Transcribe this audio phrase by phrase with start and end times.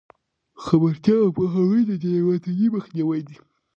[0.63, 3.37] خبرتیا او پوهاوی د دې یوازینۍ مخنیوی دی.